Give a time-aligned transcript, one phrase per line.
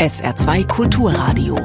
[0.00, 1.56] SR2 Kulturradio.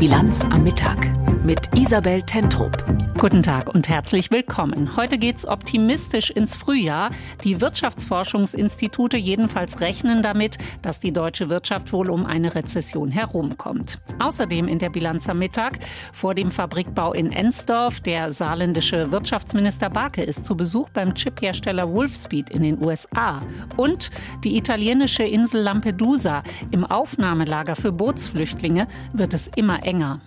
[0.00, 0.98] Bilanz am Mittag
[1.44, 2.97] mit Isabel Tentrup.
[3.18, 4.96] Guten Tag und herzlich willkommen.
[4.96, 7.10] Heute geht's optimistisch ins Frühjahr.
[7.42, 13.98] Die Wirtschaftsforschungsinstitute jedenfalls rechnen damit, dass die deutsche Wirtschaft wohl um eine Rezession herumkommt.
[14.20, 15.80] Außerdem in der Bilanz am Mittag
[16.12, 17.98] vor dem Fabrikbau in Ensdorf.
[17.98, 23.42] Der saarländische Wirtschaftsminister Barke ist zu Besuch beim Chiphersteller Wolfspeed in den USA.
[23.76, 24.12] Und
[24.44, 30.20] die italienische Insel Lampedusa im Aufnahmelager für Bootsflüchtlinge wird es immer enger.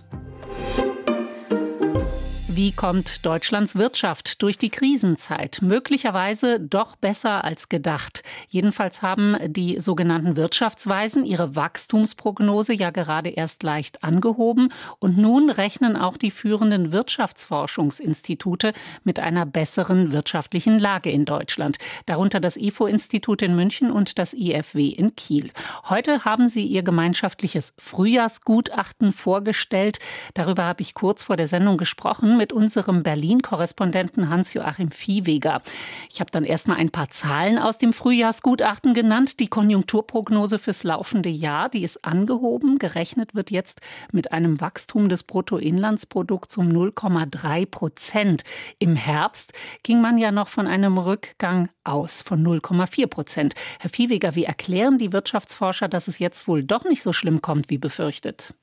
[2.62, 5.64] Wie kommt Deutschlands Wirtschaft durch die Krisenzeit?
[5.64, 8.22] Möglicherweise doch besser als gedacht.
[8.50, 15.98] Jedenfalls haben die sogenannten Wirtschaftsweisen ihre Wachstumsprognose ja gerade erst leicht angehoben und nun rechnen
[15.98, 18.73] auch die führenden Wirtschaftsforschungsinstitute
[19.04, 21.80] mit einer besseren wirtschaftlichen Lage in Deutschland.
[22.06, 25.50] Darunter das IFO-Institut in München und das IFW in Kiel.
[25.90, 29.98] Heute haben sie ihr gemeinschaftliches Frühjahrsgutachten vorgestellt.
[30.36, 35.61] Darüber habe ich kurz vor der Sendung gesprochen mit unserem Berlin-Korrespondenten Hans-Joachim Viehweger.
[36.09, 39.39] Ich habe dann erstmal ein paar Zahlen aus dem Frühjahrsgutachten genannt.
[39.39, 42.79] Die Konjunkturprognose fürs laufende Jahr, die ist angehoben.
[42.79, 48.44] Gerechnet wird jetzt mit einem Wachstum des Bruttoinlandsprodukts um 0,3 Prozent.
[48.79, 53.55] Im Herbst ging man ja noch von einem Rückgang aus von 0,4 Prozent.
[53.79, 57.69] Herr Viehweger, wie erklären die Wirtschaftsforscher, dass es jetzt wohl doch nicht so schlimm kommt
[57.69, 58.53] wie befürchtet?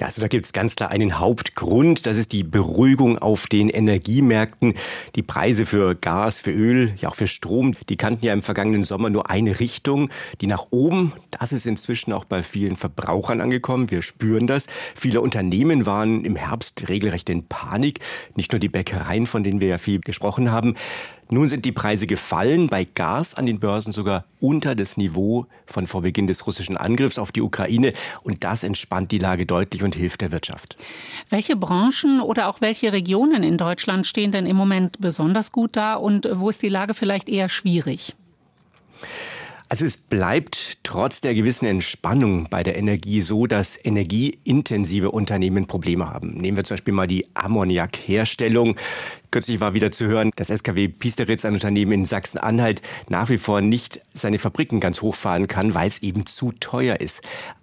[0.00, 2.06] Ja, also da gibt es ganz klar einen Hauptgrund.
[2.06, 4.72] Das ist die Beruhigung auf den Energiemärkten.
[5.14, 8.84] Die Preise für Gas, für Öl, ja auch für Strom, die kannten ja im vergangenen
[8.84, 10.08] Sommer nur eine Richtung,
[10.40, 11.12] die nach oben.
[11.30, 13.90] Das ist inzwischen auch bei vielen Verbrauchern angekommen.
[13.90, 14.68] Wir spüren das.
[14.94, 18.00] Viele Unternehmen waren im Herbst regelrecht in Panik.
[18.36, 20.76] Nicht nur die Bäckereien, von denen wir ja viel gesprochen haben.
[21.32, 25.86] Nun sind die Preise gefallen, bei Gas an den Börsen sogar unter das Niveau von
[25.86, 27.92] vor Beginn des russischen Angriffs auf die Ukraine.
[28.24, 30.76] Und das entspannt die Lage deutlich und hilft der Wirtschaft.
[31.28, 35.94] Welche Branchen oder auch welche Regionen in Deutschland stehen denn im Moment besonders gut da
[35.94, 38.16] und wo ist die Lage vielleicht eher schwierig?
[39.72, 46.10] Also es bleibt trotz der gewissen Entspannung bei der Energie so, dass energieintensive Unternehmen Probleme
[46.10, 46.32] haben.
[46.32, 48.74] Nehmen wir zum Beispiel mal die Ammoniakherstellung.
[49.30, 53.60] Kürzlich war wieder zu hören, dass SKW Piesteritz, ein Unternehmen in Sachsen-Anhalt, nach wie vor
[53.60, 57.22] nicht seine Fabriken ganz hochfahren kann, weil es eben zu teuer ist.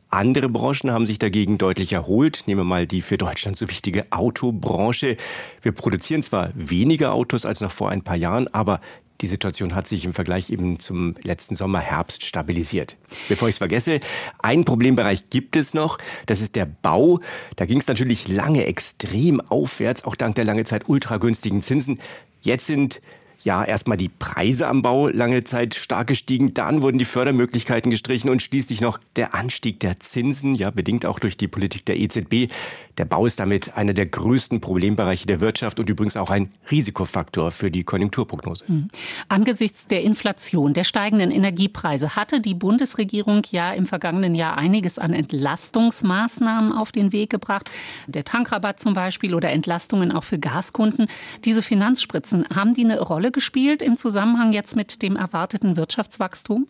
[0.09, 2.43] Andere Branchen haben sich dagegen deutlich erholt.
[2.45, 5.17] Nehmen wir mal die für Deutschland so wichtige Autobranche.
[5.61, 8.79] Wir produzieren zwar weniger Autos als noch vor ein paar Jahren, aber
[9.21, 12.97] die Situation hat sich im Vergleich eben zum letzten Sommer, Herbst stabilisiert.
[13.29, 13.99] Bevor ich es vergesse,
[14.39, 15.97] einen Problembereich gibt es noch.
[16.25, 17.19] Das ist der Bau.
[17.55, 21.99] Da ging es natürlich lange extrem aufwärts, auch dank der lange Zeit ultra günstigen Zinsen.
[22.41, 23.01] Jetzt sind
[23.47, 28.29] ja, erstmal die Preise am Bau lange Zeit stark gestiegen, dann wurden die Fördermöglichkeiten gestrichen
[28.29, 32.51] und schließlich noch der Anstieg der Zinsen, ja, bedingt auch durch die Politik der EZB.
[32.97, 37.51] Der Bau ist damit einer der größten Problembereiche der Wirtschaft und übrigens auch ein Risikofaktor
[37.51, 38.65] für die Konjunkturprognose.
[38.67, 38.89] Mhm.
[39.29, 45.13] Angesichts der Inflation, der steigenden Energiepreise hatte die Bundesregierung ja im vergangenen Jahr einiges an
[45.13, 47.71] Entlastungsmaßnahmen auf den Weg gebracht.
[48.07, 51.07] Der Tankrabatt zum Beispiel oder Entlastungen auch für Gaskunden.
[51.45, 56.65] Diese Finanzspritzen, haben die eine Rolle gespielt im Zusammenhang jetzt mit dem erwarteten Wirtschaftswachstum?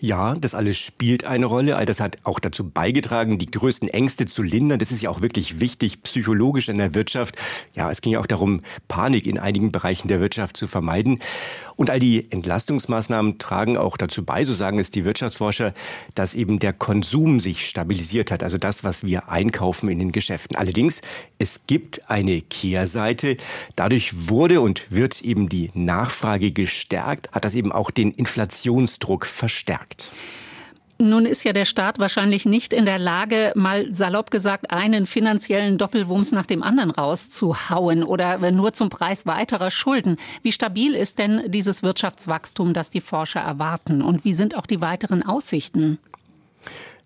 [0.00, 1.76] Ja, das alles spielt eine Rolle.
[1.76, 4.78] All das hat auch dazu beigetragen, die größten Ängste zu lindern.
[4.78, 7.36] Das ist ja auch wirklich wichtig psychologisch in der Wirtschaft.
[7.74, 11.18] Ja, es ging ja auch darum, Panik in einigen Bereichen der Wirtschaft zu vermeiden.
[11.76, 15.72] Und all die Entlastungsmaßnahmen tragen auch dazu bei, so sagen es die Wirtschaftsforscher,
[16.14, 20.56] dass eben der Konsum sich stabilisiert hat, also das, was wir einkaufen in den Geschäften.
[20.56, 21.00] Allerdings,
[21.38, 23.36] es gibt eine Kehrseite.
[23.74, 29.71] Dadurch wurde und wird eben die Nachfrage gestärkt, hat das eben auch den Inflationsdruck verstärkt.
[30.98, 35.76] Nun ist ja der Staat wahrscheinlich nicht in der Lage, mal salopp gesagt, einen finanziellen
[35.76, 40.16] Doppelwumms nach dem anderen rauszuhauen oder nur zum Preis weiterer Schulden.
[40.42, 44.00] Wie stabil ist denn dieses Wirtschaftswachstum, das die Forscher erwarten?
[44.00, 45.98] Und wie sind auch die weiteren Aussichten?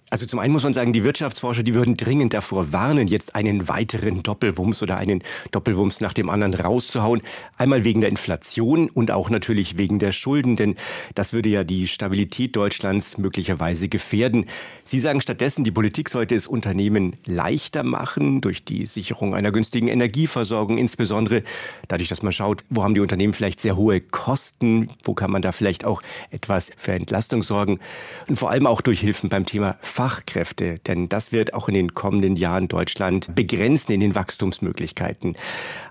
[0.09, 3.67] Also zum einen muss man sagen, die Wirtschaftsforscher, die würden dringend davor warnen, jetzt einen
[3.67, 5.21] weiteren Doppelwumms oder einen
[5.51, 7.23] Doppelwumms nach dem anderen rauszuhauen.
[7.59, 10.77] Einmal wegen der Inflation und auch natürlich wegen der Schulden, denn
[11.17, 14.47] das würde ja die Stabilität Deutschlands möglicherweise gefährden.
[14.85, 19.89] Sie sagen stattdessen, die Politik sollte es Unternehmen leichter machen durch die Sicherung einer günstigen
[19.89, 21.43] Energieversorgung, insbesondere
[21.89, 25.43] dadurch, dass man schaut, wo haben die Unternehmen vielleicht sehr hohe Kosten, wo kann man
[25.43, 26.01] da vielleicht auch
[26.31, 27.81] etwas für Entlastung sorgen
[28.29, 31.95] und vor allem auch durch Hilfen beim Thema Fachkräfte, denn das wird auch in den
[31.95, 35.37] kommenden Jahren Deutschland begrenzen in den Wachstumsmöglichkeiten.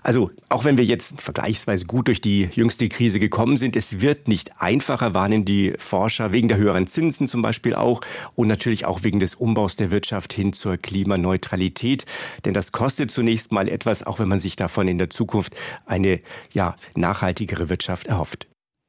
[0.04, 4.28] Also auch wenn wir jetzt vergleichsweise gut durch die jüngste Krise gekommen sind, es wird
[4.28, 8.00] nicht einfacher, warnen die Forscher, wegen der höheren Zinsen zum Beispiel auch
[8.36, 12.06] und natürlich auch wegen des Umbaus der Wirtschaft hin zur Klimaneutralität.
[12.44, 16.20] Denn das kostet zunächst mal etwas, auch wenn man sich davon in der Zukunft eine
[16.52, 18.46] ja, nachhaltigere Wirtschaft erhofft.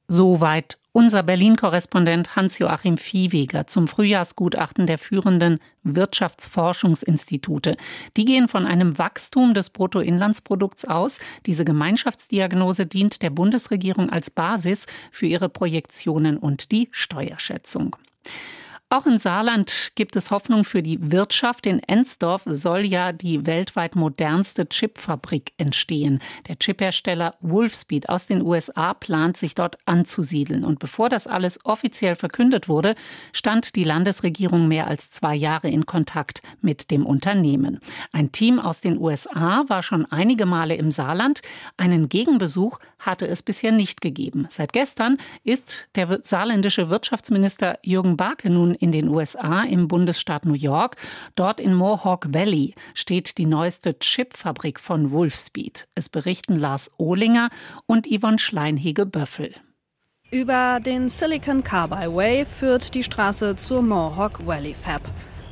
[0.08, 7.78] Soweit unser Berlin-Korrespondent Hans-Joachim Viehweger zum Frühjahrsgutachten der führenden Wirtschaftsforschungsinstitute.
[8.18, 11.20] Die gehen von einem Wachstum des Bruttoinlandsprodukts aus.
[11.46, 17.96] Diese Gemeinschaftsdiagnose dient der Bundesregierung als Basis für ihre Projektionen und die Steuerschätzung.
[18.90, 21.66] Auch im Saarland gibt es Hoffnung für die Wirtschaft.
[21.66, 26.20] In Ensdorf soll ja die weltweit modernste Chipfabrik entstehen.
[26.48, 30.64] Der Chiphersteller Wolfspeed aus den USA plant, sich dort anzusiedeln.
[30.64, 32.96] Und bevor das alles offiziell verkündet wurde,
[33.34, 37.82] stand die Landesregierung mehr als zwei Jahre in Kontakt mit dem Unternehmen.
[38.14, 41.42] Ein Team aus den USA war schon einige Male im Saarland.
[41.76, 44.48] Einen Gegenbesuch hatte es bisher nicht gegeben.
[44.50, 50.54] Seit gestern ist der saarländische Wirtschaftsminister Jürgen Barke nun in den USA im Bundesstaat New
[50.54, 50.96] York.
[51.36, 55.88] Dort in Mohawk Valley steht die neueste Chipfabrik von Wolfspeed.
[55.96, 57.50] Es berichten Lars Ohlinger
[57.86, 59.54] und Yvonne Schleinhege-Böffel.
[60.30, 65.02] Über den Silicon Carbide Way führt die Straße zur Mohawk Valley Fab.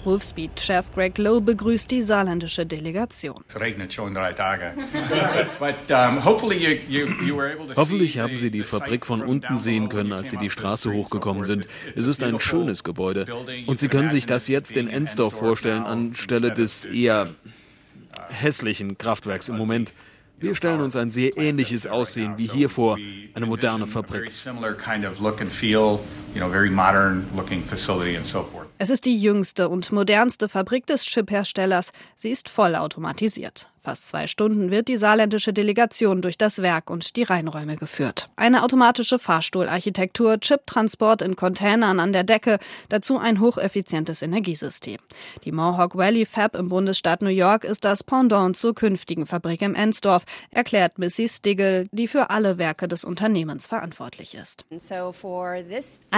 [0.06, 3.44] Wolfspeed-Chef Greg Lowe begrüßt die saarländische Delegation.
[3.48, 4.74] Es regnet schon drei Tage.
[7.76, 11.68] Hoffentlich haben Sie die Fabrik von unten sehen können, als Sie die Straße hochgekommen sind.
[11.96, 13.28] Es ist ein schönes Gebäude.
[13.66, 17.28] Und Sie können sich das jetzt in Ensdorf vorstellen, anstelle des eher
[18.30, 19.94] hässlichen Kraftwerks im Moment.
[20.38, 22.98] Wir stellen uns ein sehr ähnliches Aussehen wie hier vor,
[23.34, 24.32] eine moderne Fabrik.
[28.78, 31.94] Es ist die jüngste und modernste Fabrik des Chipherstellers.
[32.18, 33.70] Sie ist vollautomatisiert.
[33.86, 38.30] Fast zwei Stunden wird die saarländische Delegation durch das Werk und die Rheinräume geführt.
[38.36, 42.58] Eine automatische Fahrstuhlarchitektur, Chiptransport in Containern an der Decke,
[42.90, 44.98] dazu ein hocheffizientes Energiesystem.
[45.44, 49.76] Die Mohawk Valley Fab im Bundesstaat New York ist das Pendant zur künftigen Fabrik im
[49.76, 54.66] Ensdorf, erklärt Missy Stigl, die für alle Werke des Unternehmens verantwortlich ist.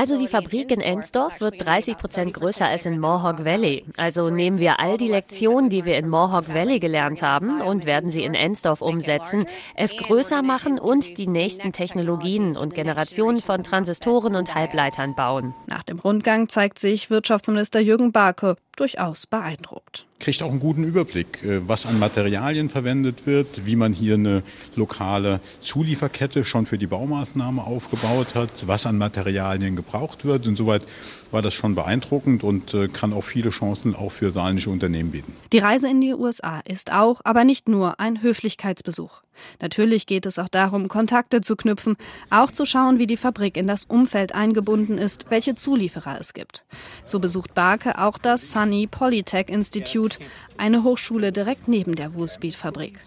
[0.07, 3.83] Also die Fabrik in Ensdorf wird 30 Prozent größer als in Mohawk Valley.
[3.97, 8.09] Also nehmen wir all die Lektionen, die wir in Mohawk Valley gelernt haben, und werden
[8.09, 9.43] sie in Ensdorf umsetzen,
[9.75, 15.53] es größer machen und die nächsten Technologien und Generationen von Transistoren und Halbleitern bauen.
[15.65, 21.43] Nach dem Rundgang zeigt sich Wirtschaftsminister Jürgen Barke durchaus beeindruckt kriegt auch einen guten Überblick,
[21.43, 24.43] äh, was an Materialien verwendet wird, wie man hier eine
[24.75, 30.47] lokale Zulieferkette schon für die Baumaßnahme aufgebaut hat, was an Materialien gebraucht wird.
[30.47, 30.85] Insoweit
[31.31, 35.33] war das schon beeindruckend und äh, kann auch viele Chancen auch für saarländische Unternehmen bieten.
[35.51, 39.21] Die Reise in die USA ist auch, aber nicht nur ein Höflichkeitsbesuch.
[39.61, 41.95] Natürlich geht es auch darum, Kontakte zu knüpfen,
[42.31, 46.65] auch zu schauen, wie die Fabrik in das Umfeld eingebunden ist, welche Zulieferer es gibt.
[47.05, 50.19] So besucht Barke auch das Sunny Polytech Institute,
[50.57, 52.99] eine Hochschule direkt neben der Woolspeed-Fabrik.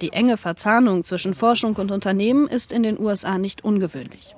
[0.00, 4.34] Die enge Verzahnung zwischen Forschung und Unternehmen ist in den USA nicht ungewöhnlich.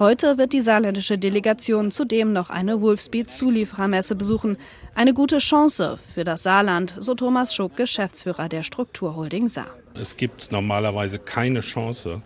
[0.00, 4.56] Heute wird die saarländische Delegation zudem noch eine Wolfspeed-Zulieferermesse besuchen.
[4.96, 9.70] Eine gute Chance für das Saarland, so Thomas Schuck, Geschäftsführer der Strukturholding Saar.
[9.94, 12.20] Es gibt normalerweise keine Chance,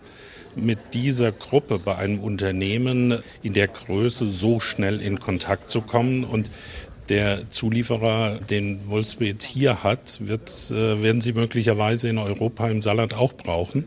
[0.56, 6.25] mit dieser Gruppe bei einem Unternehmen in der Größe so schnell in Kontakt zu kommen.
[6.25, 6.50] Und
[7.08, 13.15] der Zulieferer, den Wolfspeed hier hat, wird, äh, werden sie möglicherweise in Europa im Saarland
[13.15, 13.84] auch brauchen.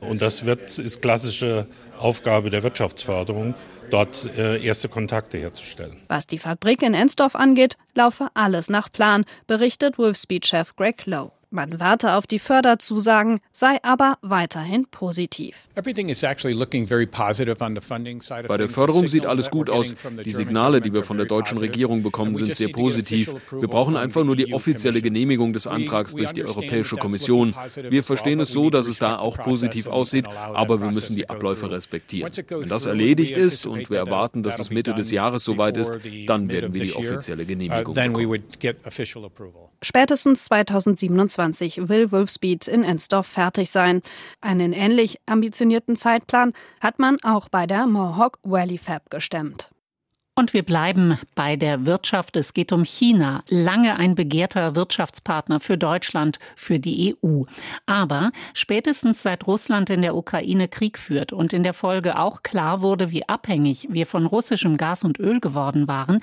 [0.00, 1.66] Und das wird, ist klassische
[1.98, 3.54] Aufgabe der Wirtschaftsförderung,
[3.90, 5.96] dort äh, erste Kontakte herzustellen.
[6.08, 11.32] Was die Fabrik in Ensdorf angeht, laufe alles nach Plan, berichtet Wolfspeed-Chef Greg Lowe.
[11.50, 15.56] Man warte auf die Förderzusagen, sei aber weiterhin positiv.
[15.74, 15.92] Bei
[18.56, 19.94] der Förderung sieht alles gut aus.
[20.24, 23.34] Die Signale, die wir von der deutschen Regierung bekommen, sind sehr positiv.
[23.50, 27.54] Wir brauchen einfach nur die offizielle Genehmigung des Antrags durch die Europäische Kommission.
[27.88, 31.70] Wir verstehen es so, dass es da auch positiv aussieht, aber wir müssen die Abläufe
[31.70, 32.30] respektieren.
[32.30, 35.92] Wenn das erledigt ist und wir erwarten, dass es Mitte des Jahres soweit ist,
[36.26, 38.28] dann werden wir die offizielle Genehmigung bekommen.
[39.80, 44.02] Spätestens 2027 will Wolfspeed in Ensdorf fertig sein.
[44.40, 49.70] Einen ähnlich ambitionierten Zeitplan hat man auch bei der Mohawk Valley Fab gestemmt.
[50.38, 52.36] Und wir bleiben bei der Wirtschaft.
[52.36, 57.42] Es geht um China, lange ein begehrter Wirtschaftspartner für Deutschland, für die EU.
[57.86, 62.82] Aber spätestens seit Russland in der Ukraine Krieg führt und in der Folge auch klar
[62.82, 66.20] wurde, wie abhängig wir von russischem Gas und Öl geworden waren,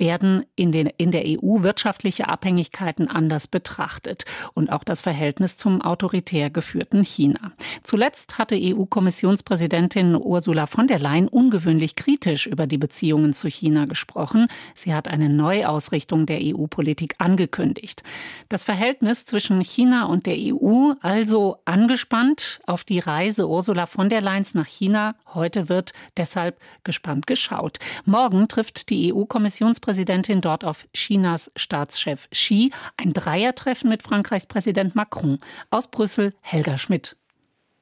[0.00, 5.82] werden in, den, in der EU wirtschaftliche Abhängigkeiten anders betrachtet und auch das Verhältnis zum
[5.82, 7.52] autoritär geführten China.
[7.84, 14.48] Zuletzt hatte EU-Kommissionspräsidentin Ursula von der Leyen ungewöhnlich kritisch über die Beziehungen zu China gesprochen.
[14.74, 18.02] Sie hat eine Neuausrichtung der EU-Politik angekündigt.
[18.48, 24.22] Das Verhältnis zwischen China und der EU also angespannt auf die Reise Ursula von der
[24.22, 25.16] Leyen nach China.
[25.34, 27.78] Heute wird deshalb gespannt geschaut.
[28.06, 29.89] Morgen trifft die EU-Kommissionspräsidentin
[30.40, 32.72] dort auf Chinas Staatschef Xi.
[32.96, 35.38] Ein Dreiertreffen mit Frankreichs Präsident Macron.
[35.70, 37.16] Aus Brüssel Helga Schmidt.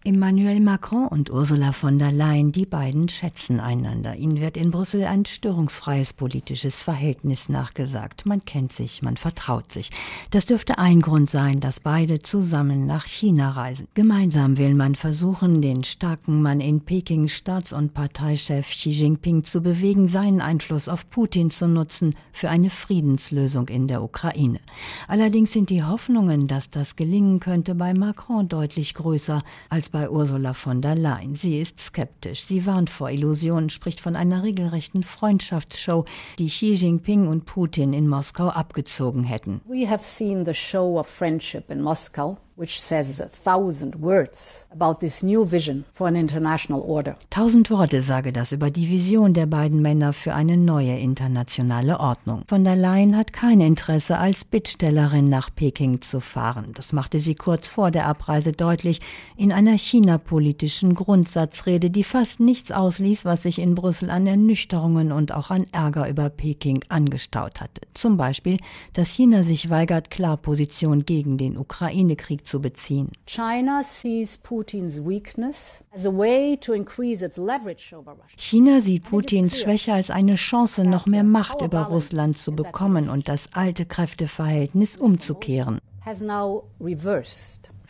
[0.04, 4.14] Emmanuel Macron und Ursula von der Leyen, die beiden schätzen einander.
[4.14, 8.24] Ihnen wird in Brüssel ein störungsfreies politisches Verhältnis nachgesagt.
[8.24, 9.90] Man kennt sich, man vertraut sich.
[10.30, 13.88] Das dürfte ein Grund sein, dass beide zusammen nach China reisen.
[13.94, 19.62] Gemeinsam will man versuchen, den starken Mann in Peking, Staats- und Parteichef Xi Jinping, zu
[19.62, 24.60] bewegen, seinen Einfluss auf Putin zu nutzen für eine Friedenslösung in der Ukraine.
[25.08, 30.52] Allerdings sind die Hoffnungen, dass das gelingen könnte, bei Macron deutlich größer als bei Ursula
[30.52, 31.34] von der Leyen.
[31.34, 32.44] Sie ist skeptisch.
[32.44, 36.04] Sie warnt vor Illusionen, spricht von einer regelrechten Freundschaftsshow,
[36.38, 39.60] die Xi Jinping und Putin in Moskau abgezogen hätten.
[39.66, 44.98] We have seen the show of friendship in Moscow which says a thousand words about
[44.98, 47.16] this new vision for an international order.
[47.30, 52.42] Tausend Worte sage das über die Vision der beiden Männer für eine neue internationale Ordnung.
[52.48, 56.72] Von der Leyen hat kein Interesse, als Bittstellerin nach Peking zu fahren.
[56.74, 59.00] Das machte sie kurz vor der Abreise deutlich
[59.36, 65.32] in einer chinapolitischen Grundsatzrede, die fast nichts ausließ, was sich in Brüssel an Ernüchterungen und
[65.32, 67.82] auch an Ärger über Peking angestaut hatte.
[67.94, 68.56] Zum Beispiel,
[68.94, 73.12] dass China sich weigert, klar Position gegen den Ukraine-Krieg zu beziehen.
[73.26, 78.36] China sees Putin's weakness as a way to increase its leverage over Russia.
[78.36, 83.28] China sieht Putins Schwäche als eine Chance, noch mehr Macht über Russland zu bekommen und
[83.28, 85.80] das alte Kräfteverhältnis umzukehren.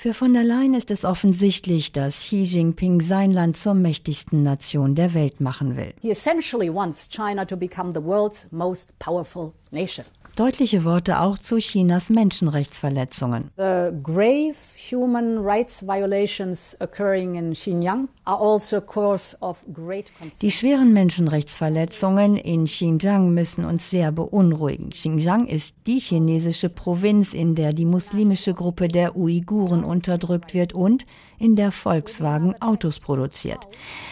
[0.00, 4.94] Für von der Leyen ist es offensichtlich, dass Xi Jinping sein Land zur mächtigsten Nation
[4.94, 5.92] der Welt machen will.
[6.00, 10.04] He essentially wants China to become the world's most powerful nation.
[10.38, 13.50] Deutliche Worte auch zu Chinas Menschenrechtsverletzungen.
[13.56, 20.38] The grave human rights violations occurring in Xinjiang are also a cause of great concern.
[20.40, 24.90] Die schweren Menschenrechtsverletzungen in Xinjiang müssen uns sehr beunruhigen.
[24.90, 31.04] Xinjiang ist die chinesische Provinz, in der die muslimische Gruppe der Uiguren unterdrückt wird und
[31.38, 33.68] in der Volkswagen Autos produziert.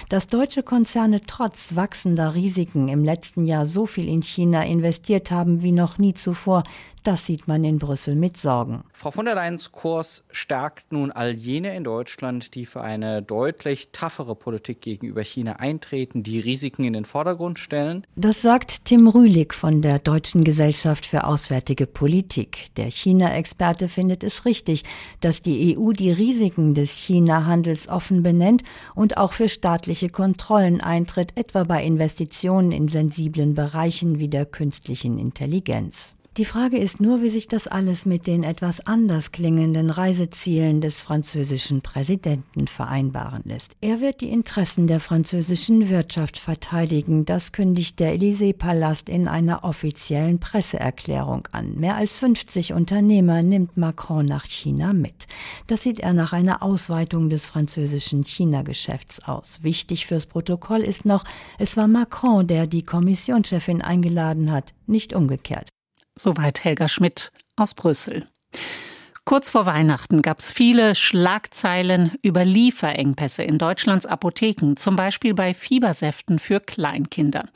[0.09, 5.62] Dass deutsche Konzerne trotz wachsender Risiken im letzten Jahr so viel in China investiert haben
[5.62, 6.64] wie noch nie zuvor,
[7.07, 8.83] das sieht man in Brüssel mit Sorgen.
[8.93, 13.91] Frau von der Leyens Kurs stärkt nun all jene in Deutschland, die für eine deutlich
[13.93, 18.05] taffere Politik gegenüber China eintreten, die Risiken in den Vordergrund stellen.
[18.17, 22.75] Das sagt Tim Rühlig von der Deutschen Gesellschaft für Auswärtige Politik.
[22.77, 24.83] Der China-Experte findet es richtig,
[25.21, 28.65] dass die EU die Risiken des China-Handels offen benennt
[28.97, 35.19] und auch für staatliche Kontrollen eintritt, etwa bei Investitionen in sensiblen Bereichen wie der künstlichen
[35.19, 36.17] Intelligenz.
[36.37, 41.00] Die Frage ist nur, wie sich das alles mit den etwas anders klingenden Reisezielen des
[41.00, 43.73] französischen Präsidenten vereinbaren lässt.
[43.81, 50.38] Er wird die Interessen der französischen Wirtschaft verteidigen, das kündigt der Élysée-Palast in einer offiziellen
[50.38, 51.75] Presseerklärung an.
[51.76, 55.28] Mehr als 50 Unternehmer nimmt Macron nach China mit.
[55.69, 59.62] Das sieht er nach einer Ausweitung des französischen China-Geschäfts aus.
[59.62, 61.25] Wichtig fürs Protokoll ist noch,
[61.59, 65.71] es war Macron, der die Kommissionschefin eingeladen hat, nicht umgekehrt.
[66.19, 68.27] Soweit Helga Schmidt aus Brüssel.
[69.29, 75.53] Kurz vor Weihnachten gab es viele Schlagzeilen über Lieferengpässe in Deutschlands Apotheken, zum Beispiel bei
[75.53, 77.49] Fiebersäften für Kleinkinder.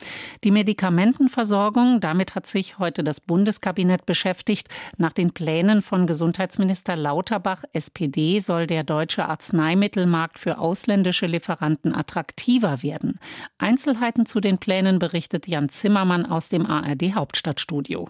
[0.43, 4.67] Die Medikamentenversorgung, damit hat sich heute das Bundeskabinett beschäftigt.
[4.97, 12.83] Nach den Plänen von Gesundheitsminister Lauterbach, SPD, soll der deutsche Arzneimittelmarkt für ausländische Lieferanten attraktiver
[12.83, 13.17] werden.
[13.59, 18.09] Einzelheiten zu den Plänen berichtet Jan Zimmermann aus dem ARD Hauptstadtstudio.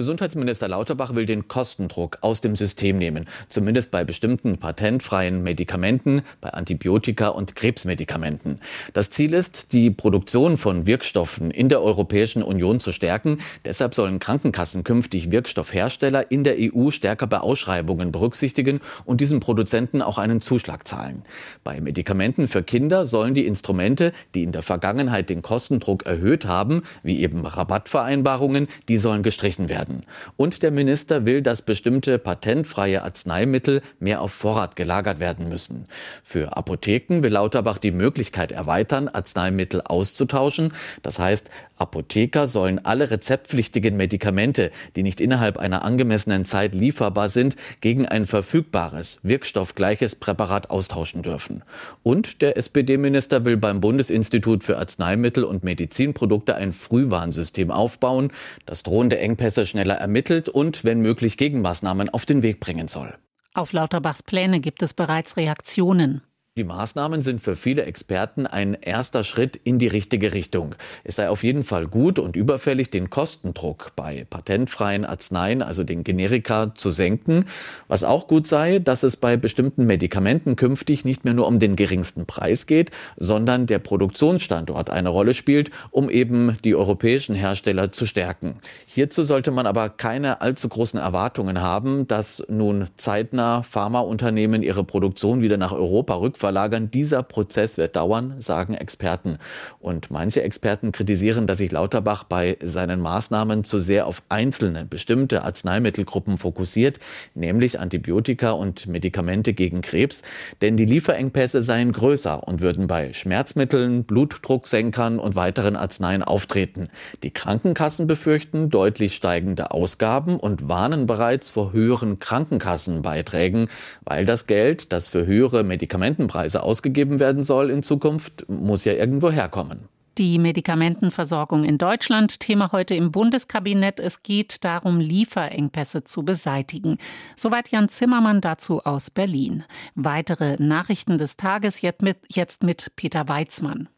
[0.00, 6.48] Gesundheitsminister Lauterbach will den Kostendruck aus dem System nehmen, zumindest bei bestimmten patentfreien Medikamenten, bei
[6.48, 8.60] Antibiotika und Krebsmedikamenten.
[8.94, 13.40] Das Ziel ist, die Produktion von Wirkstoffen in der Europäischen Union zu stärken.
[13.66, 20.00] Deshalb sollen Krankenkassen künftig Wirkstoffhersteller in der EU stärker bei Ausschreibungen berücksichtigen und diesen Produzenten
[20.00, 21.26] auch einen Zuschlag zahlen.
[21.62, 26.84] Bei Medikamenten für Kinder sollen die Instrumente, die in der Vergangenheit den Kostendruck erhöht haben,
[27.02, 29.89] wie eben Rabattvereinbarungen, die sollen gestrichen werden.
[29.90, 30.06] Werden.
[30.36, 35.86] Und der Minister will, dass bestimmte patentfreie Arzneimittel mehr auf Vorrat gelagert werden müssen.
[36.22, 40.72] Für Apotheken will Lauterbach die Möglichkeit erweitern, Arzneimittel auszutauschen.
[41.02, 47.56] Das heißt, Apotheker sollen alle rezeptpflichtigen Medikamente, die nicht innerhalb einer angemessenen Zeit lieferbar sind,
[47.80, 51.62] gegen ein verfügbares, wirkstoffgleiches Präparat austauschen dürfen.
[52.02, 58.30] Und der SPD-Minister will beim Bundesinstitut für Arzneimittel und Medizinprodukte ein Frühwarnsystem aufbauen,
[58.66, 63.14] das drohende Engpässe schneller ermittelt und, wenn möglich, Gegenmaßnahmen auf den Weg bringen soll.
[63.54, 66.22] Auf Lauterbachs Pläne gibt es bereits Reaktionen.
[66.58, 70.74] Die Maßnahmen sind für viele Experten ein erster Schritt in die richtige Richtung.
[71.04, 76.02] Es sei auf jeden Fall gut und überfällig, den Kostendruck bei patentfreien Arzneien, also den
[76.02, 77.44] Generika, zu senken.
[77.86, 81.76] Was auch gut sei, dass es bei bestimmten Medikamenten künftig nicht mehr nur um den
[81.76, 88.06] geringsten Preis geht, sondern der Produktionsstandort eine Rolle spielt, um eben die europäischen Hersteller zu
[88.06, 88.56] stärken.
[88.86, 95.42] Hierzu sollte man aber keine allzu großen Erwartungen haben, dass nun zeitnah Pharmaunternehmen ihre Produktion
[95.42, 96.90] wieder nach Europa rückverfolgen verlagern.
[96.90, 99.38] Dieser Prozess wird dauern, sagen Experten.
[99.78, 105.44] Und manche Experten kritisieren, dass sich Lauterbach bei seinen Maßnahmen zu sehr auf einzelne, bestimmte
[105.44, 106.98] Arzneimittelgruppen fokussiert,
[107.34, 110.22] nämlich Antibiotika und Medikamente gegen Krebs.
[110.62, 116.88] Denn die Lieferengpässe seien größer und würden bei Schmerzmitteln, Blutdrucksenkern und weiteren Arzneien auftreten.
[117.22, 123.68] Die Krankenkassen befürchten deutlich steigende Ausgaben und warnen bereits vor höheren Krankenkassenbeiträgen,
[124.04, 128.92] weil das Geld, das für höhere Medikamenten Preise ausgegeben werden soll in Zukunft, muss ja
[128.92, 129.88] irgendwo herkommen.
[130.16, 132.38] Die Medikamentenversorgung in Deutschland.
[132.38, 133.98] Thema heute im Bundeskabinett.
[133.98, 136.98] Es geht darum, Lieferengpässe zu beseitigen.
[137.34, 139.64] Soweit Jan Zimmermann dazu aus Berlin.
[139.96, 143.88] Weitere Nachrichten des Tages jetzt mit, jetzt mit Peter Weizmann.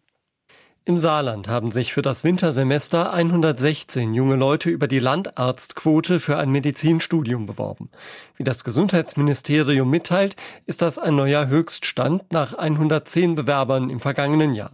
[0.84, 6.50] Im Saarland haben sich für das Wintersemester 116 junge Leute über die Landarztquote für ein
[6.50, 7.88] Medizinstudium beworben.
[8.36, 10.34] Wie das Gesundheitsministerium mitteilt,
[10.66, 14.72] ist das ein neuer Höchststand nach 110 Bewerbern im vergangenen Jahr.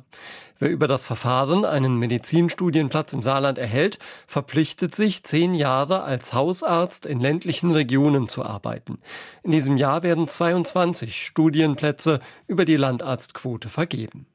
[0.58, 7.04] Wer über das Verfahren einen Medizinstudienplatz im Saarland erhält, verpflichtet sich, zehn Jahre als Hausarzt
[7.04, 8.98] in ländlichen Regionen zu arbeiten.
[9.42, 14.26] In diesem Jahr werden 22 Studienplätze über die Landarztquote vergeben.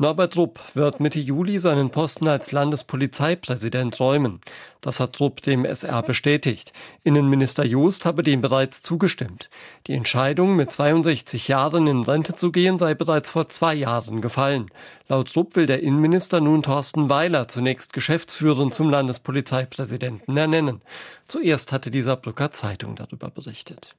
[0.00, 4.40] Norbert Rupp wird Mitte Juli seinen Posten als Landespolizeipräsident räumen.
[4.80, 6.72] Das hat Rupp dem SR bestätigt.
[7.04, 9.50] Innenminister Joost habe dem bereits zugestimmt.
[9.88, 14.70] Die Entscheidung, mit 62 Jahren in Rente zu gehen, sei bereits vor zwei Jahren gefallen.
[15.06, 20.80] Laut Rupp will der Innenminister nun Thorsten Weiler zunächst geschäftsführend zum Landespolizeipräsidenten ernennen.
[21.28, 23.94] Zuerst hatte die Saarbrücker Zeitung darüber berichtet.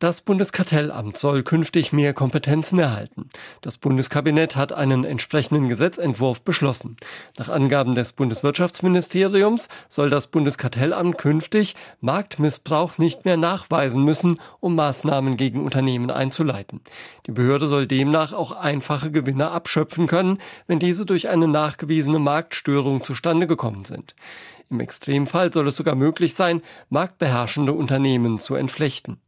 [0.00, 3.28] Das Bundeskartellamt soll künftig mehr Kompetenzen erhalten.
[3.60, 6.96] Das Bundeskabinett hat einen entsprechenden Gesetzentwurf beschlossen.
[7.36, 15.36] Nach Angaben des Bundeswirtschaftsministeriums soll das Bundeskartellamt künftig Marktmissbrauch nicht mehr nachweisen müssen, um Maßnahmen
[15.36, 16.80] gegen Unternehmen einzuleiten.
[17.26, 23.02] Die Behörde soll demnach auch einfache Gewinne abschöpfen können, wenn diese durch eine nachgewiesene Marktstörung
[23.02, 24.14] zustande gekommen sind.
[24.70, 29.20] Im Extremfall soll es sogar möglich sein, marktbeherrschende Unternehmen zu entflechten.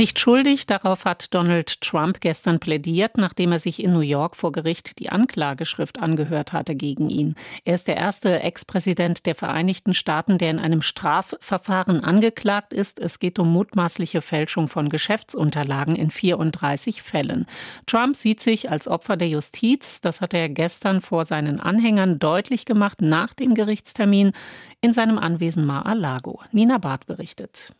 [0.00, 4.50] Nicht schuldig, darauf hat Donald Trump gestern plädiert, nachdem er sich in New York vor
[4.50, 7.34] Gericht die Anklageschrift angehört hatte gegen ihn.
[7.66, 12.98] Er ist der erste Ex-Präsident der Vereinigten Staaten, der in einem Strafverfahren angeklagt ist.
[12.98, 17.44] Es geht um mutmaßliche Fälschung von Geschäftsunterlagen in 34 Fällen.
[17.84, 20.00] Trump sieht sich als Opfer der Justiz.
[20.00, 24.32] Das hat er gestern vor seinen Anhängern deutlich gemacht nach dem Gerichtstermin
[24.80, 26.40] in seinem Anwesen Mar-a-Lago.
[26.52, 27.74] Nina Barth berichtet.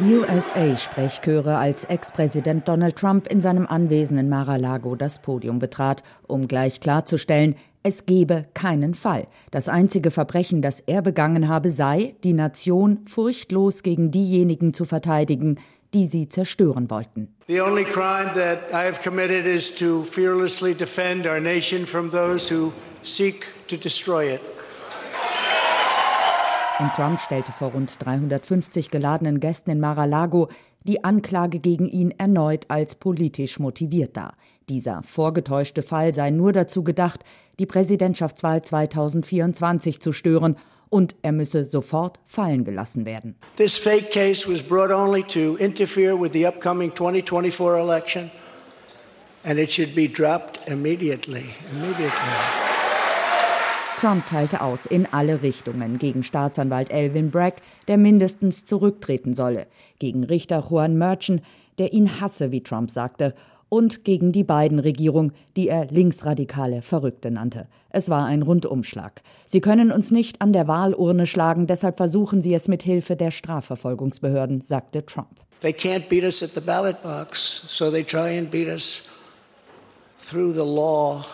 [0.00, 6.80] USA-Sprechchöre, als Ex-Präsident Donald Trump in seinem Anwesen in Mar-a-Lago das Podium betrat, um gleich
[6.80, 7.54] klarzustellen,
[7.84, 9.28] es gebe keinen Fall.
[9.52, 15.60] Das einzige Verbrechen, das er begangen habe, sei, die Nation furchtlos gegen diejenigen zu verteidigen,
[15.92, 17.28] die sie zerstören wollten.
[17.46, 22.52] The only crime that I have committed is to fearlessly defend our nation from those
[22.52, 24.40] who seek to destroy it.
[26.80, 30.48] Und Trump stellte vor rund 350 geladenen Gästen in Mar-a-Lago
[30.82, 34.34] die Anklage gegen ihn erneut als politisch motiviert dar.
[34.68, 37.20] Dieser vorgetäuschte Fall sei nur dazu gedacht,
[37.58, 40.56] die Präsidentschaftswahl 2024 zu stören
[40.90, 43.36] und er müsse sofort fallen gelassen werden.
[43.56, 48.30] This fake case was brought only to interfere with the upcoming 2024 election
[49.44, 51.44] and it should be dropped immediately.
[51.72, 52.63] Immediately.
[54.04, 59.66] Trump teilte aus in alle Richtungen gegen Staatsanwalt Elvin Bragg, der mindestens zurücktreten solle,
[59.98, 61.40] gegen Richter Juan Merchant,
[61.78, 63.34] der ihn hasse, wie Trump sagte,
[63.70, 67.66] und gegen die beiden Regierung, die er linksradikale Verrückte nannte.
[67.88, 69.22] Es war ein Rundumschlag.
[69.46, 73.30] Sie können uns nicht an der Wahlurne schlagen, deshalb versuchen sie es mit Hilfe der
[73.30, 75.40] Strafverfolgungsbehörden, sagte Trump.
[75.62, 79.08] They can't beat us at the ballot box, so they try and beat us
[80.18, 81.24] through the law.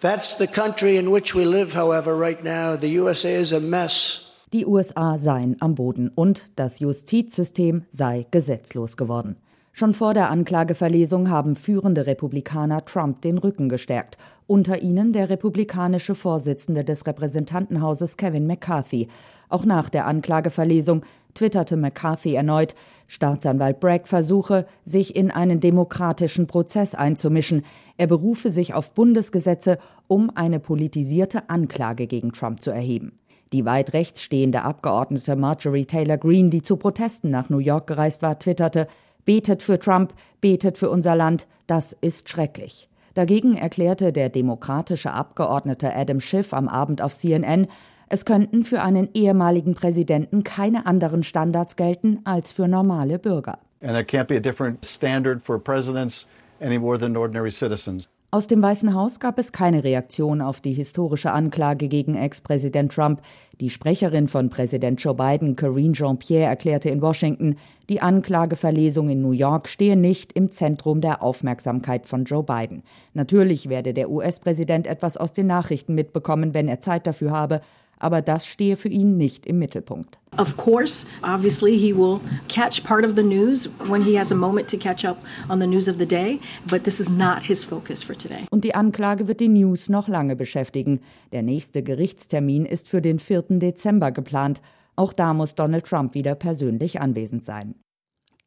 [0.00, 2.74] That's the country in which we live, however, right now.
[2.74, 4.32] The USA is a mess.
[4.50, 9.36] Die USA seien am Boden und das Justizsystem sei gesetzlos geworden.
[9.72, 16.14] Schon vor der Anklageverlesung haben führende Republikaner Trump den Rücken gestärkt, unter ihnen der republikanische
[16.14, 19.08] Vorsitzende des Repräsentantenhauses Kevin McCarthy.
[19.50, 22.74] Auch nach der Anklageverlesung twitterte McCarthy erneut,
[23.06, 27.64] Staatsanwalt Bragg versuche, sich in einen demokratischen Prozess einzumischen.
[27.96, 33.18] Er berufe sich auf Bundesgesetze, um eine politisierte Anklage gegen Trump zu erheben.
[33.52, 38.22] Die weit rechts stehende Abgeordnete Marjorie Taylor Greene, die zu Protesten nach New York gereist
[38.22, 38.86] war, twitterte,
[39.24, 42.88] Betet für Trump, betet für unser Land, das ist schrecklich.
[43.14, 47.66] Dagegen erklärte der demokratische Abgeordnete Adam Schiff am Abend auf CNN,
[48.10, 53.58] es könnten für einen ehemaligen Präsidenten keine anderen Standards gelten als für normale Bürger.
[53.82, 56.26] And there can't be a different standard for presidents
[56.60, 58.08] any more than ordinary citizens.
[58.32, 63.22] Aus dem Weißen Haus gab es keine Reaktion auf die historische Anklage gegen Ex-Präsident Trump.
[63.60, 67.56] Die Sprecherin von Präsident Joe Biden, Karine Jean-Pierre, erklärte in Washington,
[67.88, 72.84] die Anklageverlesung in New York stehe nicht im Zentrum der Aufmerksamkeit von Joe Biden.
[73.14, 77.60] Natürlich werde der US-Präsident etwas aus den Nachrichten mitbekommen, wenn er Zeit dafür habe,
[78.00, 80.18] aber das stehe für ihn nicht im Mittelpunkt.
[80.38, 84.68] Of course, obviously he will catch part of the news when he has a moment
[84.70, 88.02] to catch up on the news of the day, but this is not his focus
[88.02, 88.46] for today.
[88.50, 91.00] Und die Anklage wird die News noch lange beschäftigen.
[91.32, 93.58] Der nächste Gerichtstermin ist für den 4.
[93.58, 94.60] Dezember geplant.
[94.96, 97.74] Auch da muss Donald Trump wieder persönlich anwesend sein.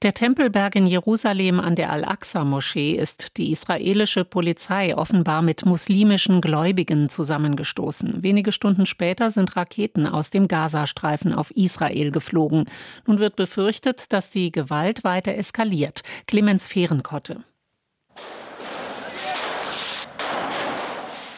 [0.03, 7.07] Der Tempelberg in Jerusalem an der Al-Aqsa-Moschee ist die israelische Polizei offenbar mit muslimischen Gläubigen
[7.07, 8.21] zusammengestoßen.
[8.21, 12.65] Wenige Stunden später sind Raketen aus dem Gazastreifen auf Israel geflogen.
[13.07, 16.03] Nun wird befürchtet, dass die Gewalt weiter eskaliert.
[16.27, 17.45] Clemens Fehrenkotte.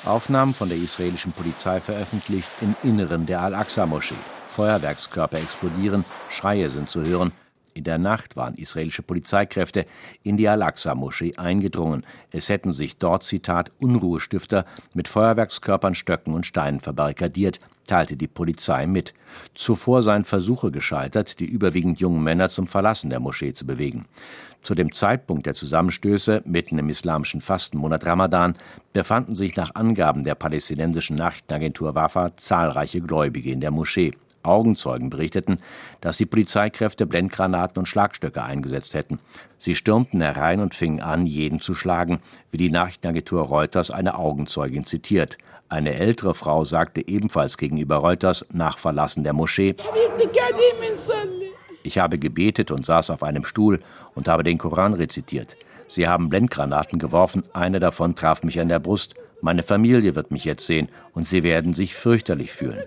[0.06, 4.15] Aufnahmen von der israelischen Polizei veröffentlicht im Inneren der Al-Aqsa-Moschee.
[4.47, 7.32] Feuerwerkskörper explodieren, Schreie sind zu hören,
[7.76, 9.86] in der Nacht waren israelische Polizeikräfte
[10.24, 12.06] in die Al-Aqsa-Moschee eingedrungen.
[12.32, 18.88] Es hätten sich dort, Zitat, Unruhestifter mit Feuerwerkskörpern, Stöcken und Steinen verbarrikadiert, teilte die Polizei
[18.88, 19.14] mit.
[19.54, 24.06] Zuvor seien Versuche gescheitert, die überwiegend jungen Männer zum Verlassen der Moschee zu bewegen.
[24.62, 28.56] Zu dem Zeitpunkt der Zusammenstöße, mitten im islamischen Fastenmonat Ramadan,
[28.94, 34.14] befanden sich nach Angaben der palästinensischen Nachrichtenagentur Wafa zahlreiche Gläubige in der Moschee.
[34.45, 35.60] Augenzeugen berichteten,
[36.01, 39.19] dass die Polizeikräfte Blendgranaten und Schlagstöcke eingesetzt hätten.
[39.60, 42.19] Sie stürmten herein und fingen an, jeden zu schlagen,
[42.51, 45.38] wie die Nachrichtenagentur Reuters eine Augenzeugin zitiert.
[45.67, 49.75] Eine ältere Frau sagte ebenfalls gegenüber Reuters nach Verlassen der Moschee,
[51.84, 53.79] ich habe gebetet und saß auf einem Stuhl
[54.15, 55.55] und habe den Koran rezitiert.
[55.88, 59.13] Sie haben Blendgranaten geworfen, eine davon traf mich an der Brust.
[59.41, 62.81] Meine Familie wird mich jetzt sehen und sie werden sich fürchterlich fühlen.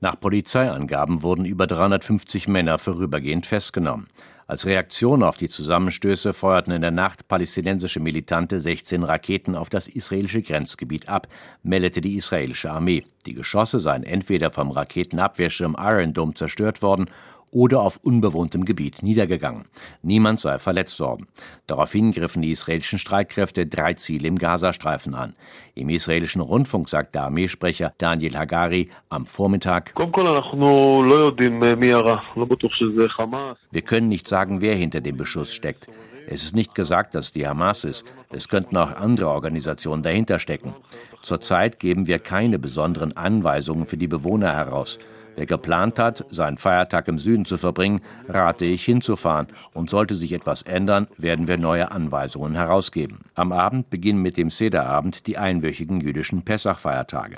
[0.00, 4.08] Nach Polizeiangaben wurden über 350 Männer vorübergehend festgenommen.
[4.46, 9.88] Als Reaktion auf die Zusammenstöße feuerten in der Nacht palästinensische Militante 16 Raketen auf das
[9.88, 11.28] israelische Grenzgebiet ab,
[11.62, 13.04] meldete die israelische Armee.
[13.24, 17.08] Die Geschosse seien entweder vom Raketenabwehrschirm Iron Dome zerstört worden
[17.54, 19.64] oder auf unbewohntem Gebiet niedergegangen.
[20.02, 21.28] Niemand sei verletzt worden.
[21.66, 25.34] Daraufhin griffen die israelischen Streitkräfte drei Ziele im Gazastreifen an.
[25.74, 29.94] Im israelischen Rundfunk sagt der Armeesprecher Daniel Hagari am Vormittag,
[33.70, 35.86] wir können nicht sagen, wer hinter dem Beschuss steckt.
[36.26, 38.04] Es ist nicht gesagt, dass die Hamas ist.
[38.30, 40.74] Es könnten auch andere Organisationen dahinter stecken.
[41.22, 44.98] Zurzeit geben wir keine besonderen Anweisungen für die Bewohner heraus.
[45.36, 49.48] Wer geplant hat, seinen Feiertag im Süden zu verbringen, rate ich hinzufahren.
[49.72, 53.20] Und sollte sich etwas ändern, werden wir neue Anweisungen herausgeben.
[53.34, 57.36] Am Abend beginnen mit dem Sederabend die einwöchigen jüdischen Pessachfeiertage.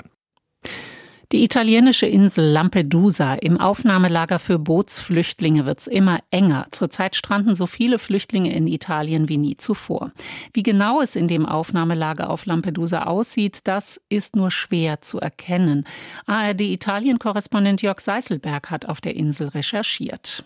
[1.33, 6.67] Die italienische Insel Lampedusa im Aufnahmelager für Bootsflüchtlinge wird's immer enger.
[6.71, 10.13] Zurzeit stranden so viele Flüchtlinge in Italien wie nie zuvor.
[10.53, 15.83] Wie genau es in dem Aufnahmelager auf Lampedusa aussieht, das ist nur schwer zu erkennen.
[16.27, 20.45] ARD Italien-Korrespondent Jörg Seiselberg hat auf der Insel recherchiert.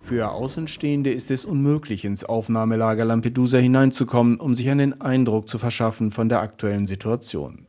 [0.00, 6.10] Für Außenstehende ist es unmöglich, ins Aufnahmelager Lampedusa hineinzukommen, um sich einen Eindruck zu verschaffen
[6.10, 7.66] von der aktuellen Situation.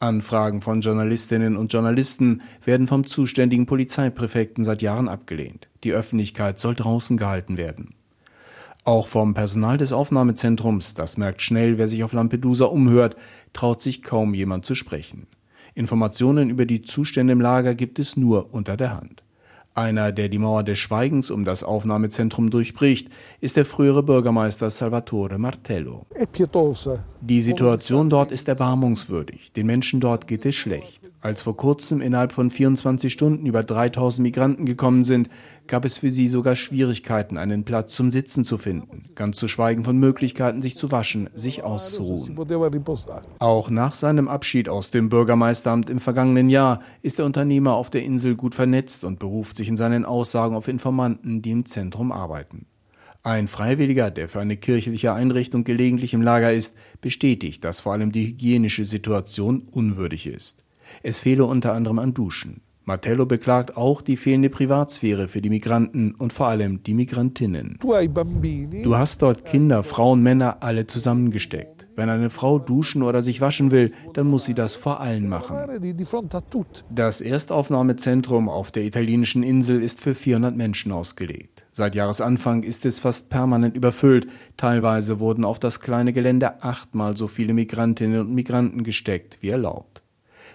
[0.00, 5.68] Anfragen von Journalistinnen und Journalisten werden vom zuständigen Polizeipräfekten seit Jahren abgelehnt.
[5.82, 7.94] Die Öffentlichkeit soll draußen gehalten werden.
[8.84, 13.16] Auch vom Personal des Aufnahmezentrums, das merkt schnell, wer sich auf Lampedusa umhört,
[13.52, 15.26] traut sich kaum jemand zu sprechen.
[15.74, 19.22] Informationen über die Zustände im Lager gibt es nur unter der Hand.
[19.78, 23.10] Einer, der die Mauer des Schweigens um das Aufnahmezentrum durchbricht,
[23.40, 26.04] ist der frühere Bürgermeister Salvatore Martello.
[27.20, 29.52] Die Situation dort ist erbarmungswürdig.
[29.52, 31.08] Den Menschen dort geht es schlecht.
[31.20, 35.28] Als vor kurzem innerhalb von 24 Stunden über 3000 Migranten gekommen sind,
[35.66, 39.84] gab es für sie sogar Schwierigkeiten, einen Platz zum Sitzen zu finden, ganz zu schweigen
[39.84, 42.38] von Möglichkeiten, sich zu waschen, sich auszuruhen.
[43.38, 48.02] Auch nach seinem Abschied aus dem Bürgermeisteramt im vergangenen Jahr ist der Unternehmer auf der
[48.04, 52.66] Insel gut vernetzt und beruft sich in seinen Aussagen auf Informanten, die im Zentrum arbeiten.
[53.22, 58.12] Ein Freiwilliger, der für eine kirchliche Einrichtung gelegentlich im Lager ist, bestätigt, dass vor allem
[58.12, 60.64] die hygienische Situation unwürdig ist.
[61.02, 62.62] Es fehle unter anderem an Duschen.
[62.84, 67.78] Martello beklagt auch die fehlende Privatsphäre für die Migranten und vor allem die Migrantinnen.
[68.82, 71.77] Du hast dort Kinder, Frauen, Männer, alle zusammengesteckt.
[71.98, 75.56] Wenn eine Frau duschen oder sich waschen will, dann muss sie das vor allen machen.
[76.94, 81.66] Das Erstaufnahmezentrum auf der italienischen Insel ist für 400 Menschen ausgelegt.
[81.72, 84.28] Seit Jahresanfang ist es fast permanent überfüllt.
[84.56, 90.02] Teilweise wurden auf das kleine Gelände achtmal so viele Migrantinnen und Migranten gesteckt wie erlaubt.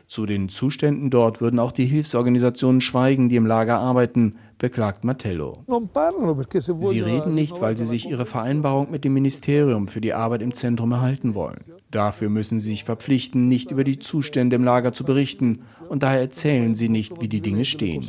[0.08, 5.66] Zu den Zuständen dort würden auch die Hilfsorganisationen schweigen, die im Lager arbeiten, beklagt Martello.
[5.68, 10.54] Sie reden nicht, weil sie sich ihre Vereinbarung mit dem Ministerium für die Arbeit im
[10.54, 11.66] Zentrum erhalten wollen.
[11.92, 16.22] Dafür müssen sie sich verpflichten, nicht über die Zustände im Lager zu berichten, und daher
[16.22, 18.08] erzählen sie nicht, wie die Dinge stehen.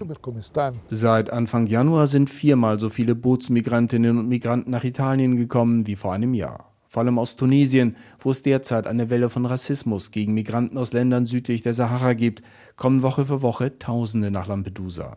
[0.90, 6.12] Seit Anfang Januar sind viermal so viele Bootsmigrantinnen und Migranten nach Italien gekommen wie vor
[6.12, 10.79] einem Jahr vor allem aus Tunesien, wo es derzeit eine Welle von Rassismus gegen Migranten
[10.79, 12.45] aus Ländern südlich der Sahara gibt,
[12.77, 15.17] kommen Woche für Woche Tausende nach Lampedusa.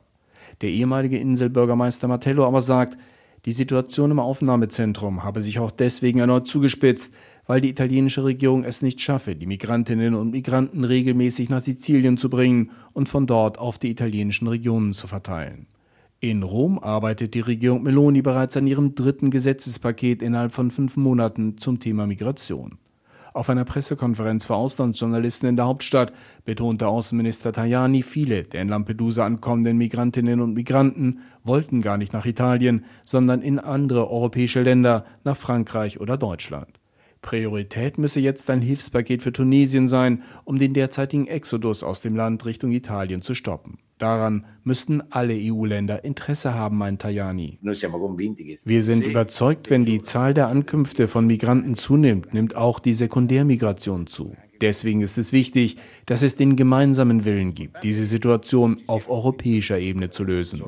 [0.62, 2.98] Der ehemalige Inselbürgermeister Martello aber sagt,
[3.46, 7.14] die Situation im Aufnahmezentrum habe sich auch deswegen erneut zugespitzt,
[7.46, 12.30] weil die italienische Regierung es nicht schaffe, die Migrantinnen und Migranten regelmäßig nach Sizilien zu
[12.30, 15.68] bringen und von dort auf die italienischen Regionen zu verteilen.
[16.20, 21.58] In Rom arbeitet die Regierung Meloni bereits an ihrem dritten Gesetzespaket innerhalb von fünf Monaten
[21.58, 22.80] zum Thema Migration.
[23.38, 26.12] Auf einer Pressekonferenz für Auslandsjournalisten in der Hauptstadt
[26.44, 32.26] betonte Außenminister Tajani, viele der in Lampedusa ankommenden Migrantinnen und Migranten wollten gar nicht nach
[32.26, 36.80] Italien, sondern in andere europäische Länder, nach Frankreich oder Deutschland.
[37.22, 42.46] Priorität müsse jetzt ein Hilfspaket für Tunesien sein, um den derzeitigen Exodus aus dem Land
[42.46, 43.78] Richtung Italien zu stoppen.
[43.98, 47.58] Daran müssten alle EU-Länder Interesse haben, meint Tajani.
[47.62, 54.06] Wir sind überzeugt, wenn die Zahl der Ankünfte von Migranten zunimmt, nimmt auch die Sekundärmigration
[54.06, 54.36] zu.
[54.62, 60.10] Deswegen ist es wichtig, dass es den gemeinsamen Willen gibt, diese Situation auf europäischer Ebene
[60.10, 60.64] zu lösen.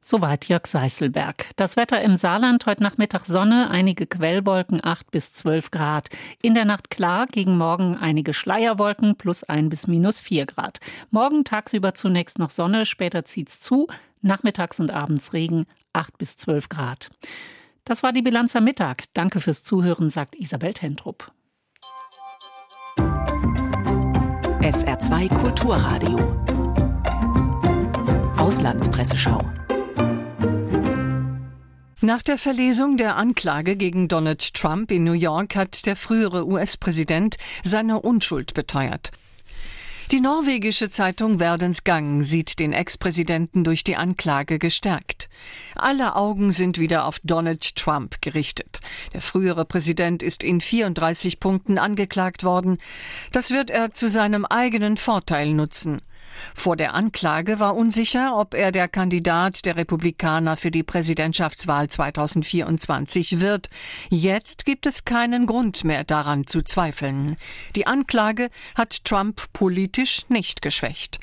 [0.00, 1.50] Soweit Jörg Seißelberg.
[1.56, 6.08] Das Wetter im Saarland heute Nachmittag Sonne, einige Quellwolken 8 bis 12 Grad.
[6.40, 10.80] In der Nacht klar, gegen Morgen einige Schleierwolken plus 1 bis minus 4 Grad.
[11.10, 13.88] Morgen tagsüber zunächst noch Sonne, später zieht's zu,
[14.22, 17.10] nachmittags und abends Regen 8 bis 12 Grad.
[17.84, 19.04] Das war die Bilanz am Mittag.
[19.14, 21.32] Danke fürs Zuhören, sagt Isabel Tentrup.
[24.60, 26.18] SR2 Kulturradio.
[28.36, 29.40] Auslandspresseschau.
[32.00, 37.38] Nach der Verlesung der Anklage gegen Donald Trump in New York hat der frühere US-Präsident
[37.64, 39.10] seine Unschuld beteuert.
[40.12, 45.28] Die norwegische Zeitung Verdens Gang sieht den Ex-Präsidenten durch die Anklage gestärkt.
[45.74, 48.78] Alle Augen sind wieder auf Donald Trump gerichtet.
[49.12, 52.78] Der frühere Präsident ist in 34 Punkten angeklagt worden.
[53.32, 56.00] Das wird er zu seinem eigenen Vorteil nutzen.
[56.54, 63.40] Vor der Anklage war unsicher, ob er der Kandidat der Republikaner für die Präsidentschaftswahl 2024
[63.40, 63.68] wird.
[64.10, 67.36] Jetzt gibt es keinen Grund mehr daran zu zweifeln.
[67.76, 71.18] Die Anklage hat Trump politisch nicht geschwächt.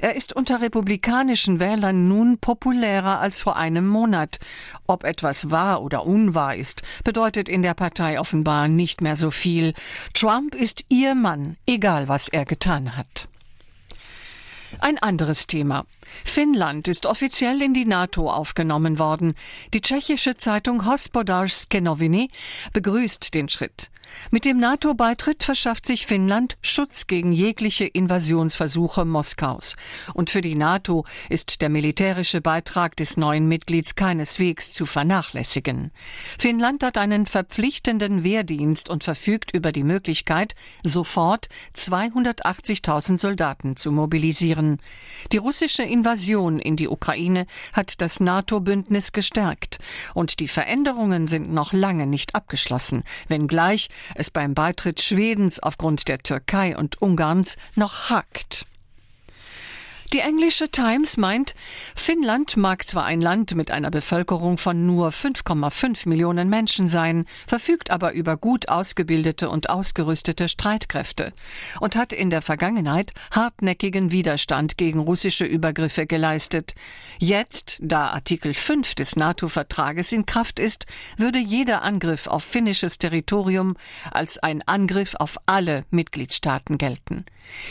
[0.00, 4.38] Er ist unter republikanischen Wählern nun populärer als vor einem Monat.
[4.86, 9.74] Ob etwas wahr oder unwahr ist, bedeutet in der Partei offenbar nicht mehr so viel.
[10.14, 13.28] Trump ist ihr Mann, egal was er getan hat.
[14.78, 15.84] Ein anderes Thema.
[16.24, 19.34] Finnland ist offiziell in die NATO aufgenommen worden.
[19.74, 22.30] Die tschechische Zeitung Hospodarske Noviny
[22.72, 23.90] begrüßt den Schritt.
[24.30, 29.76] Mit dem NATO-Beitritt verschafft sich Finnland Schutz gegen jegliche Invasionsversuche Moskaus.
[30.14, 35.90] Und für die NATO ist der militärische Beitrag des neuen Mitglieds keineswegs zu vernachlässigen.
[36.38, 40.54] Finnland hat einen verpflichtenden Wehrdienst und verfügt über die Möglichkeit,
[40.84, 44.59] sofort 280.000 Soldaten zu mobilisieren.
[44.60, 44.78] Reagieren.
[45.32, 49.78] Die russische Invasion in die Ukraine hat das NATO-Bündnis gestärkt
[50.14, 56.18] und die Veränderungen sind noch lange nicht abgeschlossen, wenngleich es beim Beitritt Schwedens aufgrund der
[56.18, 58.66] Türkei und Ungarns noch hakt.
[60.12, 61.54] Die englische Times meint,
[61.94, 67.92] Finnland mag zwar ein Land mit einer Bevölkerung von nur 5,5 Millionen Menschen sein, verfügt
[67.92, 71.32] aber über gut ausgebildete und ausgerüstete Streitkräfte
[71.78, 76.74] und hat in der Vergangenheit hartnäckigen Widerstand gegen russische Übergriffe geleistet.
[77.18, 80.86] Jetzt, da Artikel 5 des NATO-Vertrages in Kraft ist,
[81.18, 83.76] würde jeder Angriff auf finnisches Territorium
[84.10, 87.26] als ein Angriff auf alle Mitgliedstaaten gelten.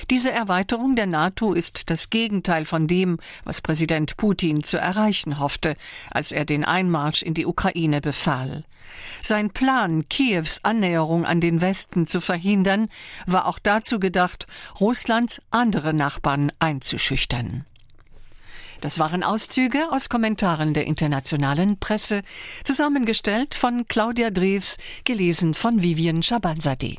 [0.09, 2.28] Diese Erweiterung der NATO ist das Gegenteil
[2.65, 5.75] von dem, was Präsident Putin zu erreichen hoffte,
[6.11, 8.63] als er den Einmarsch in die Ukraine befahl.
[9.21, 12.89] Sein Plan, Kiews Annäherung an den Westen zu verhindern,
[13.25, 14.47] war auch dazu gedacht,
[14.79, 17.65] Russlands andere Nachbarn einzuschüchtern.
[18.81, 22.21] Das waren Auszüge aus Kommentaren der internationalen Presse,
[22.63, 26.97] zusammengestellt von Claudia Drews, gelesen von Vivian Schabanzadeh.